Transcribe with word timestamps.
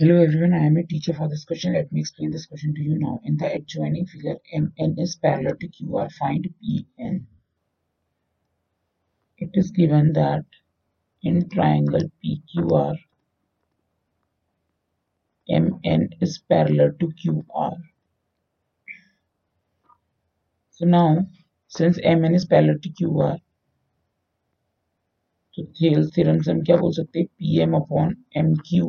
Hello 0.00 0.22
everyone, 0.22 0.52
I 0.52 0.66
am 0.66 0.76
a 0.76 0.82
teacher 0.82 1.14
for 1.14 1.26
this 1.26 1.46
question. 1.46 1.72
Let 1.72 1.90
me 1.90 2.00
explain 2.00 2.30
this 2.30 2.44
question 2.44 2.74
to 2.74 2.82
you 2.82 2.98
now. 2.98 3.18
In 3.24 3.38
the 3.38 3.50
adjoining 3.50 4.04
figure, 4.04 4.36
MN 4.52 4.98
is 4.98 5.16
parallel 5.16 5.56
to 5.56 5.68
QR. 5.68 6.12
Find 6.12 6.46
PN. 6.62 7.24
It 9.38 9.50
is 9.54 9.70
given 9.70 10.12
that 10.12 10.44
in 11.22 11.48
triangle 11.48 12.10
PQR, 12.22 12.96
MN 15.48 16.10
is 16.20 16.42
parallel 16.46 16.92
to 17.00 17.06
QR. 17.06 17.76
So 20.72 20.84
now, 20.84 21.26
since 21.68 21.98
MN 21.98 22.34
is 22.34 22.44
parallel 22.44 22.80
to 22.82 22.90
QR, 22.90 23.38
तो 25.56 25.62
Thales 25.64 26.10
theorem 26.14 26.40
से 26.42 26.50
हम 26.52 26.60
क्या 26.64 26.76
बोल 26.76 26.92
सकते 26.92 27.18
हैं 27.18 27.26
P 27.26 27.60
M 27.62 27.76
upon 27.76 28.16
M 28.36 28.54
Q 28.68 28.88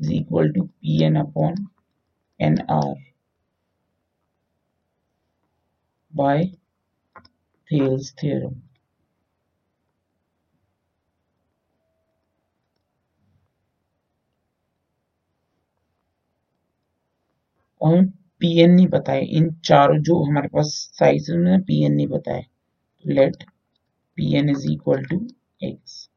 is 0.00 0.10
equal 0.10 0.52
to 0.52 0.68
Pn 0.82 1.20
upon 1.20 1.54
Nr 2.40 2.94
by 6.12 6.52
Thales 7.70 8.12
theorem. 8.12 8.62
और 17.80 17.92
हमें 17.92 18.08
P 18.40 18.48
N 18.60 18.70
नहीं 18.70 18.86
पता 18.88 19.12
है। 19.12 19.24
इन 19.36 19.50
चारों 19.64 19.96
जो 20.04 20.22
हमारे 20.24 20.48
पास 20.48 20.66
साइज़ 20.94 21.30
है 21.32 21.60
पी 21.62 21.84
एन 21.84 21.92
नहीं 21.92 22.06
पता 22.08 22.34
है। 22.34 22.46
Let 23.04 23.44
P 24.16 24.34
N 24.36 24.50
is 24.50 24.66
equal 24.72 25.04
to 25.04 25.18
X 25.62 26.08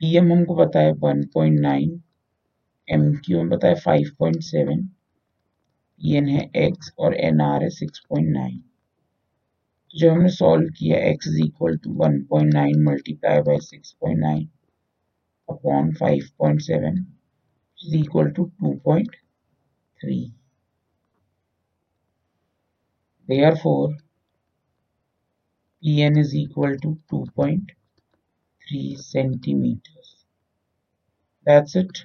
P 0.00 0.16
M 0.16 0.32
हमको 0.32 0.54
पता 0.56 0.80
है 0.80 0.92
1.9 1.04 2.00
एम 2.90 3.02
क्यू 3.24 3.38
एम 3.40 3.50
पता 3.50 3.72
five 3.76 4.10
point 4.18 4.42
seven 4.42 4.88
E 6.00 6.14
N 6.16 6.28
है 6.28 6.44
एक्स 6.56 6.92
और 6.98 7.14
एन 7.18 7.40
आर 7.40 7.62
है 7.62 7.68
सिक्स 7.70 8.04
पॉइंट 8.08 8.28
नाइन 8.28 8.62
जब 9.94 10.10
हमने 10.10 10.28
सॉल्व 10.30 10.68
किया 10.78 10.98
X 11.08 11.28
is 11.28 11.40
equal 11.44 11.76
to 11.84 11.92
one 11.94 12.20
point 12.30 12.52
nine 12.54 12.82
multiply 12.84 13.40
by 13.48 13.58
six 13.62 13.92
point 14.00 14.18
nine 14.20 14.48
upon 15.48 15.92
five 15.94 16.28
point 16.38 16.60
seven 16.62 16.98
is 17.78 17.96
equal 17.96 18.30
to 18.30 18.44
two 18.60 18.74
point 18.84 19.16
three 20.00 20.20
there 23.28 23.56
four 23.56 23.96
E 25.82 26.00
N 26.02 26.18
is 26.18 26.36
equal 26.36 26.76
to 26.78 26.94
two 27.10 27.24
point 27.36 27.72
three 27.72 28.96
centimetre 29.00 30.00
that's 31.46 31.74
it. 31.74 32.04